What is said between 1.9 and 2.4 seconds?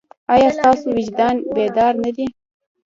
نه دی؟